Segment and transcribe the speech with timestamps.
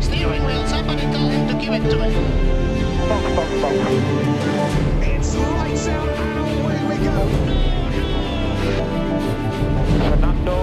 [0.00, 2.08] Steering tell him to give it to me.
[5.00, 6.08] It's lights out
[6.88, 7.14] we go.
[10.10, 10.56] Fernando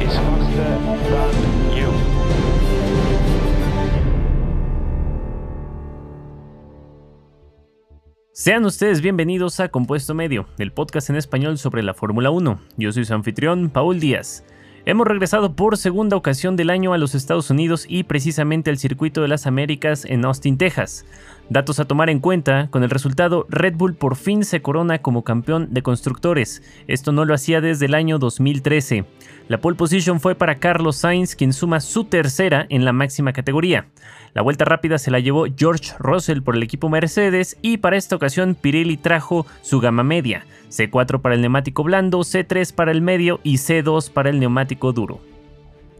[0.00, 0.78] is faster
[1.10, 1.90] than you.
[8.34, 12.58] Sean ustedes bienvenidos a Compuesto Medio, el podcast en español sobre la Fórmula 1.
[12.76, 14.44] Yo soy su anfitrión, Paul Díaz.
[14.86, 19.22] Hemos regresado por segunda ocasión del año a los Estados Unidos y precisamente al Circuito
[19.22, 21.06] de las Américas en Austin, Texas.
[21.50, 25.24] Datos a tomar en cuenta, con el resultado Red Bull por fin se corona como
[25.24, 26.62] campeón de constructores.
[26.86, 29.04] Esto no lo hacía desde el año 2013.
[29.48, 33.88] La pole position fue para Carlos Sainz, quien suma su tercera en la máxima categoría.
[34.32, 38.16] La vuelta rápida se la llevó George Russell por el equipo Mercedes y para esta
[38.16, 43.40] ocasión Pirelli trajo su gama media, C4 para el neumático blando, C3 para el medio
[43.42, 45.33] y C2 para el neumático duro.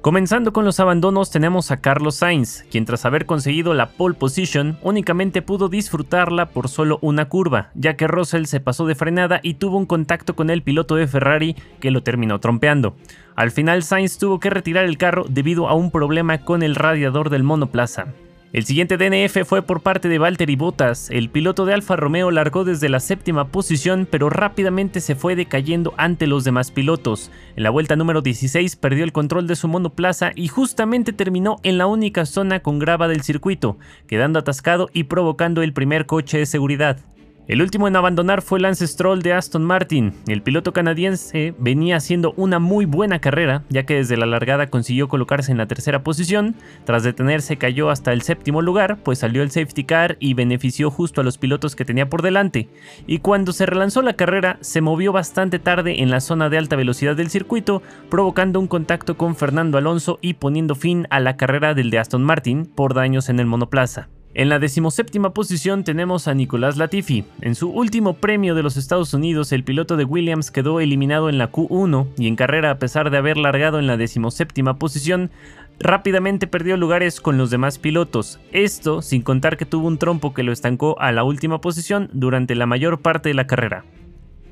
[0.04, 4.76] Comenzando con los abandonos tenemos a Carlos Sainz, quien tras haber conseguido la pole position
[4.82, 9.54] únicamente pudo disfrutarla por solo una curva, ya que Russell se pasó de frenada y
[9.54, 12.96] tuvo un contacto con el piloto de Ferrari que lo terminó trompeando.
[13.34, 17.30] Al final Sainz tuvo que retirar el carro debido a un problema con el radiador
[17.30, 18.08] del monoplaza.
[18.54, 21.10] El siguiente DNF fue por parte de Valtteri Bottas.
[21.10, 25.92] El piloto de Alfa Romeo largó desde la séptima posición, pero rápidamente se fue decayendo
[25.96, 27.32] ante los demás pilotos.
[27.56, 31.78] En la vuelta número 16 perdió el control de su monoplaza y justamente terminó en
[31.78, 36.46] la única zona con grava del circuito, quedando atascado y provocando el primer coche de
[36.46, 37.00] seguridad.
[37.46, 40.14] El último en abandonar fue Lance Stroll de Aston Martin.
[40.28, 45.08] El piloto canadiense venía haciendo una muy buena carrera, ya que desde la largada consiguió
[45.08, 46.54] colocarse en la tercera posición.
[46.84, 51.20] Tras detenerse cayó hasta el séptimo lugar, pues salió el safety car y benefició justo
[51.20, 52.70] a los pilotos que tenía por delante.
[53.06, 56.76] Y cuando se relanzó la carrera, se movió bastante tarde en la zona de alta
[56.76, 61.74] velocidad del circuito, provocando un contacto con Fernando Alonso y poniendo fin a la carrera
[61.74, 64.08] del de Aston Martin por daños en el monoplaza.
[64.36, 67.24] En la decimoséptima posición tenemos a Nicolás Latifi.
[67.40, 71.38] En su último premio de los Estados Unidos, el piloto de Williams quedó eliminado en
[71.38, 75.30] la Q1 y en carrera a pesar de haber largado en la decimoséptima posición,
[75.78, 78.40] rápidamente perdió lugares con los demás pilotos.
[78.50, 82.56] Esto sin contar que tuvo un trompo que lo estancó a la última posición durante
[82.56, 83.84] la mayor parte de la carrera.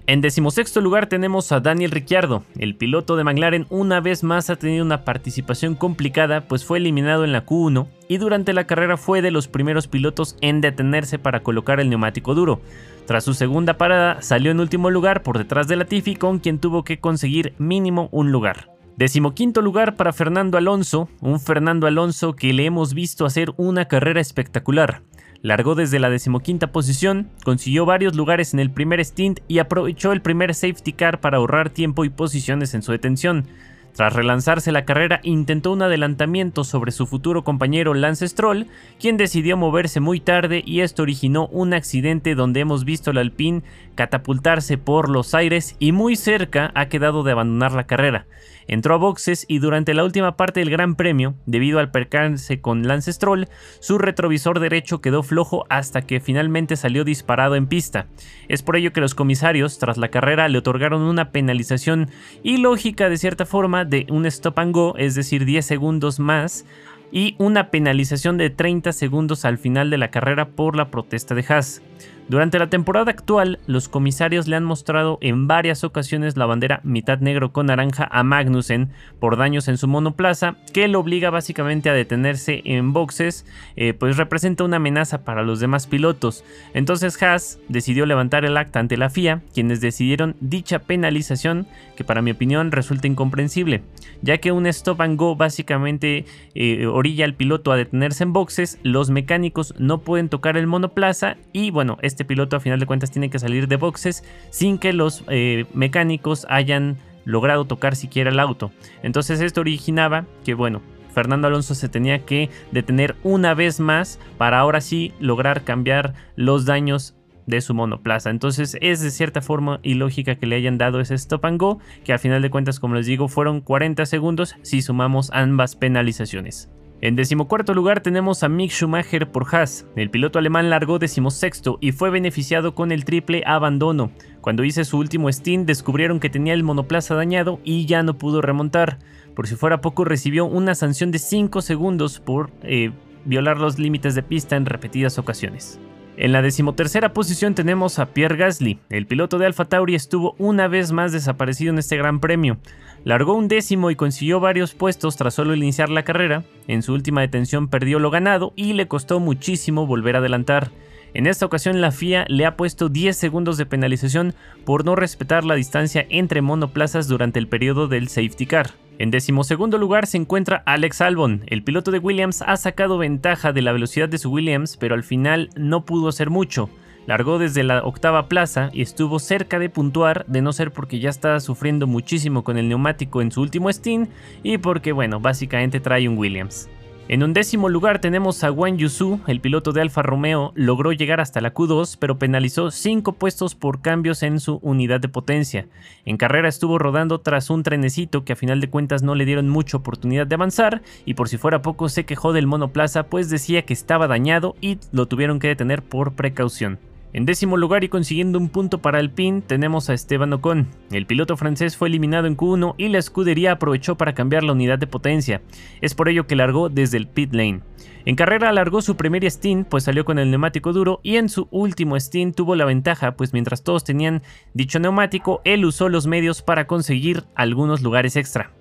[0.08, 2.42] En decimosexto lugar tenemos a Daniel Ricciardo.
[2.58, 7.24] El piloto de McLaren una vez más ha tenido una participación complicada pues fue eliminado
[7.24, 11.44] en la Q1 y durante la carrera fue de los primeros pilotos en detenerse para
[11.44, 12.60] colocar el neumático duro.
[13.06, 16.82] Tras su segunda parada salió en último lugar por detrás de Latifi con quien tuvo
[16.82, 18.70] que conseguir mínimo un lugar.
[18.96, 24.20] Decimoquinto lugar para Fernando Alonso, un Fernando Alonso que le hemos visto hacer una carrera
[24.20, 25.02] espectacular.
[25.42, 30.22] Largó desde la decimoquinta posición, consiguió varios lugares en el primer stint y aprovechó el
[30.22, 33.46] primer safety car para ahorrar tiempo y posiciones en su detención.
[33.94, 39.56] Tras relanzarse la carrera, intentó un adelantamiento sobre su futuro compañero Lance Stroll, quien decidió
[39.56, 43.62] moverse muy tarde y esto originó un accidente donde hemos visto al Alpine
[43.94, 48.26] catapultarse por los aires y muy cerca ha quedado de abandonar la carrera.
[48.66, 52.86] Entró a boxes y durante la última parte del Gran Premio, debido al percance con
[52.86, 53.48] Lance Stroll,
[53.80, 58.06] su retrovisor derecho quedó flojo hasta que finalmente salió disparado en pista.
[58.48, 62.10] Es por ello que los comisarios, tras la carrera, le otorgaron una penalización
[62.42, 66.64] ilógica de cierta forma de un stop and go, es decir, 10 segundos más,
[67.12, 71.44] y una penalización de 30 segundos al final de la carrera por la protesta de
[71.46, 71.82] Haas.
[72.32, 77.18] Durante la temporada actual, los comisarios le han mostrado en varias ocasiones la bandera mitad
[77.18, 78.88] negro con naranja a Magnussen
[79.20, 83.44] por daños en su monoplaza, que lo obliga básicamente a detenerse en boxes,
[83.76, 86.42] eh, pues representa una amenaza para los demás pilotos.
[86.72, 91.66] Entonces Haas decidió levantar el acta ante la FIA, quienes decidieron dicha penalización,
[91.96, 93.82] que para mi opinión resulta incomprensible,
[94.22, 98.78] ya que un stop and go básicamente eh, orilla al piloto a detenerse en boxes,
[98.82, 103.10] los mecánicos no pueden tocar el monoplaza y bueno, este piloto a final de cuentas
[103.10, 108.40] tiene que salir de boxes sin que los eh, mecánicos hayan logrado tocar siquiera el
[108.40, 108.72] auto.
[109.02, 110.82] Entonces esto originaba que bueno,
[111.12, 116.64] Fernando Alonso se tenía que detener una vez más para ahora sí lograr cambiar los
[116.64, 117.14] daños
[117.46, 118.30] de su monoplaza.
[118.30, 122.12] Entonces es de cierta forma ilógica que le hayan dado ese stop and go, que
[122.12, 126.70] al final de cuentas, como les digo, fueron 40 segundos si sumamos ambas penalizaciones.
[127.02, 129.88] En decimocuarto lugar tenemos a Mick Schumacher por Haas.
[129.96, 134.12] El piloto alemán largó decimosexto y fue beneficiado con el triple abandono.
[134.40, 138.40] Cuando hice su último stint descubrieron que tenía el monoplaza dañado y ya no pudo
[138.40, 139.00] remontar.
[139.34, 142.92] Por si fuera poco recibió una sanción de 5 segundos por eh,
[143.24, 145.80] violar los límites de pista en repetidas ocasiones.
[146.16, 148.78] En la decimotercera posición tenemos a Pierre Gasly.
[148.90, 152.58] El piloto de Alfa Tauri estuvo una vez más desaparecido en este gran premio.
[153.04, 156.44] Largó un décimo y consiguió varios puestos tras solo iniciar la carrera.
[156.68, 160.70] En su última detención perdió lo ganado y le costó muchísimo volver a adelantar.
[161.14, 165.44] En esta ocasión la FIA le ha puesto 10 segundos de penalización por no respetar
[165.44, 168.70] la distancia entre monoplazas durante el periodo del safety car.
[168.98, 171.42] En decimosegundo lugar se encuentra Alex Albon.
[171.46, 175.02] El piloto de Williams ha sacado ventaja de la velocidad de su Williams, pero al
[175.02, 176.70] final no pudo hacer mucho.
[177.06, 181.10] Largó desde la octava plaza y estuvo cerca de puntuar, de no ser porque ya
[181.10, 184.08] estaba sufriendo muchísimo con el neumático en su último stint
[184.42, 186.68] y porque, bueno, básicamente trae un Williams.
[187.08, 191.20] En un décimo lugar tenemos a Wang Yusu, el piloto de Alfa Romeo, logró llegar
[191.20, 195.66] hasta la Q2 pero penalizó 5 puestos por cambios en su unidad de potencia.
[196.04, 199.48] En carrera estuvo rodando tras un trenecito que a final de cuentas no le dieron
[199.48, 203.62] mucha oportunidad de avanzar y por si fuera poco se quejó del monoplaza pues decía
[203.62, 206.78] que estaba dañado y lo tuvieron que detener por precaución.
[207.14, 210.68] En décimo lugar y consiguiendo un punto para el pin tenemos a Esteban Ocon.
[210.90, 214.78] El piloto francés fue eliminado en Q1 y la escudería aprovechó para cambiar la unidad
[214.78, 215.42] de potencia.
[215.82, 217.60] Es por ello que largó desde el pit lane.
[218.06, 221.48] En carrera alargó su primer stint pues salió con el neumático duro y en su
[221.50, 224.22] último stint tuvo la ventaja pues mientras todos tenían
[224.54, 228.52] dicho neumático él usó los medios para conseguir algunos lugares extra.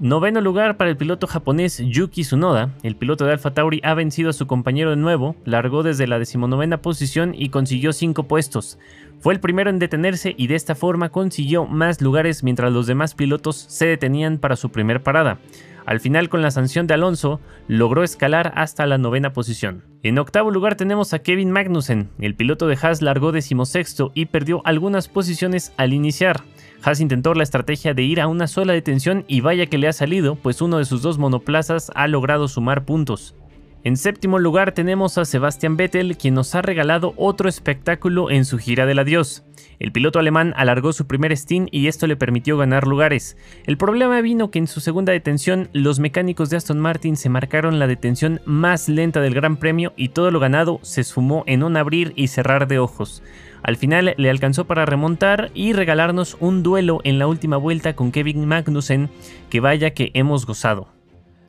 [0.00, 2.70] Noveno lugar para el piloto japonés Yuki Tsunoda.
[2.82, 6.18] El piloto de Alfa Tauri ha vencido a su compañero de nuevo, largó desde la
[6.18, 8.78] decimonovena posición y consiguió 5 puestos.
[9.18, 13.14] Fue el primero en detenerse y de esta forma consiguió más lugares mientras los demás
[13.14, 15.38] pilotos se detenían para su primer parada.
[15.84, 17.38] Al final con la sanción de Alonso,
[17.68, 19.84] logró escalar hasta la novena posición.
[20.02, 22.08] En octavo lugar tenemos a Kevin Magnussen.
[22.18, 26.40] El piloto de Haas largó decimosexto y perdió algunas posiciones al iniciar.
[26.82, 29.92] Haas intentó la estrategia de ir a una sola detención y vaya que le ha
[29.92, 33.34] salido, pues uno de sus dos monoplazas ha logrado sumar puntos.
[33.82, 38.58] En séptimo lugar tenemos a Sebastian Vettel, quien nos ha regalado otro espectáculo en su
[38.58, 39.42] gira del adiós.
[39.78, 43.38] El piloto alemán alargó su primer stint y esto le permitió ganar lugares.
[43.64, 47.78] El problema vino que en su segunda detención los mecánicos de Aston Martin se marcaron
[47.78, 51.78] la detención más lenta del Gran Premio y todo lo ganado se sumó en un
[51.78, 53.22] abrir y cerrar de ojos.
[53.62, 58.12] Al final le alcanzó para remontar y regalarnos un duelo en la última vuelta con
[58.12, 59.08] Kevin Magnussen
[59.48, 60.99] que vaya que hemos gozado.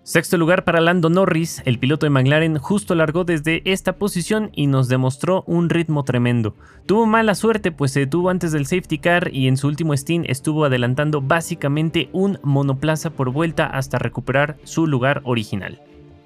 [0.04, 4.66] Sexto lugar para Lando Norris, el piloto de McLaren justo largó desde esta posición y
[4.66, 6.56] nos demostró un ritmo tremendo.
[6.88, 10.26] Tuvo mala suerte pues se detuvo antes del safety car y en su último stint
[10.28, 15.80] estuvo adelantando básicamente un monoplaza por vuelta hasta recuperar su lugar original.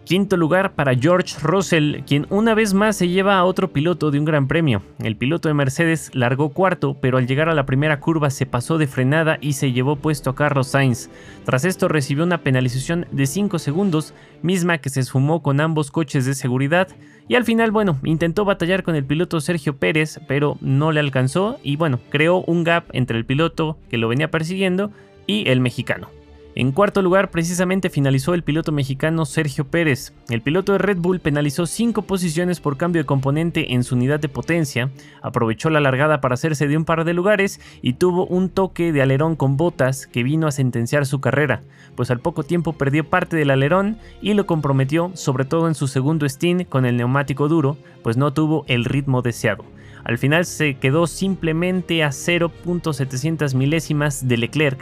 [0.06, 4.19] Quinto lugar para George Russell, quien una vez más se lleva a otro piloto de
[4.19, 4.84] un gran premio.
[5.00, 8.78] El piloto de Mercedes largó cuarto, pero al llegar a la primera curva se pasó
[8.78, 11.10] de frenada y se llevó puesto a Carlos Sainz.
[11.44, 14.13] Tras esto recibió una penalización de 5 segundos,
[14.44, 16.88] misma que se esfumó con ambos coches de seguridad.
[17.28, 21.57] Y al final, bueno, intentó batallar con el piloto Sergio Pérez, pero no le alcanzó
[21.63, 24.92] y bueno, creó un gap entre el piloto que lo venía persiguiendo
[25.25, 26.10] y el mexicano.
[26.57, 30.13] En cuarto lugar, precisamente finalizó el piloto mexicano Sergio Pérez.
[30.30, 34.22] El piloto de Red Bull penalizó 5 posiciones por cambio de componente en su unidad
[34.22, 34.90] de potencia,
[35.22, 39.02] aprovechó la largada para hacerse de un par de lugares y tuvo un toque de
[39.02, 41.62] alerón con botas que vino a sentenciar su carrera,
[41.98, 45.90] pues al poco tiempo perdió parte del alerón y lo comprometió, sobre todo en su
[45.90, 49.66] segundo stint con el neumático duro, pues no tuvo el ritmo deseado.
[50.06, 54.80] Al final se quedó simplemente a 0.700 milésimas de Leclerc,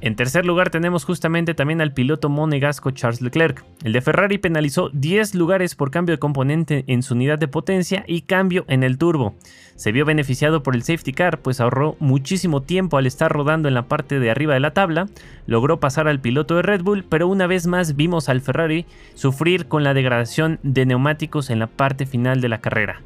[0.00, 3.64] en tercer lugar tenemos justamente también al piloto monegasco Charles Leclerc.
[3.82, 8.04] El de Ferrari penalizó 10 lugares por cambio de componente en su unidad de potencia
[8.06, 9.34] y cambio en el turbo.
[9.74, 13.74] Se vio beneficiado por el safety car pues ahorró muchísimo tiempo al estar rodando en
[13.74, 15.08] la parte de arriba de la tabla,
[15.46, 19.66] logró pasar al piloto de Red Bull, pero una vez más vimos al Ferrari sufrir
[19.66, 23.02] con la degradación de neumáticos en la parte final de la carrera.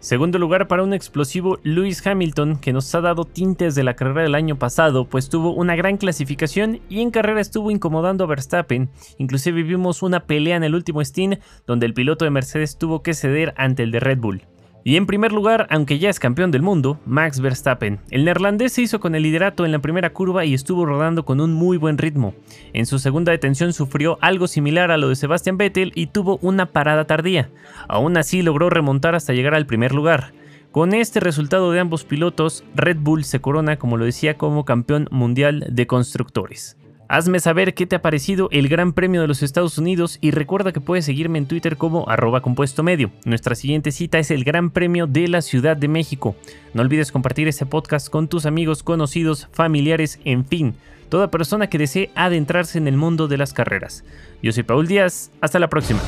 [0.00, 4.22] Segundo lugar para un explosivo Lewis Hamilton que nos ha dado tintes de la carrera
[4.22, 8.90] del año pasado, pues tuvo una gran clasificación y en carrera estuvo incomodando a Verstappen.
[9.18, 13.12] Inclusive vimos una pelea en el último stint donde el piloto de Mercedes tuvo que
[13.12, 14.42] ceder ante el de Red Bull.
[14.84, 18.00] Y en primer lugar, aunque ya es campeón del mundo, Max Verstappen.
[18.10, 21.40] El neerlandés se hizo con el liderato en la primera curva y estuvo rodando con
[21.40, 22.34] un muy buen ritmo.
[22.72, 26.66] En su segunda detención sufrió algo similar a lo de Sebastian Vettel y tuvo una
[26.66, 27.50] parada tardía.
[27.88, 30.32] Aún así logró remontar hasta llegar al primer lugar.
[30.70, 35.08] Con este resultado de ambos pilotos, Red Bull se corona, como lo decía, como campeón
[35.10, 36.76] mundial de constructores.
[37.10, 40.72] Hazme saber qué te ha parecido el Gran Premio de los Estados Unidos y recuerda
[40.72, 43.10] que puedes seguirme en Twitter como arroba compuesto medio.
[43.24, 46.36] Nuestra siguiente cita es el Gran Premio de la Ciudad de México.
[46.74, 50.74] No olvides compartir este podcast con tus amigos, conocidos, familiares, en fin,
[51.08, 54.04] toda persona que desee adentrarse en el mundo de las carreras.
[54.42, 56.00] Yo soy Paul Díaz, hasta la próxima.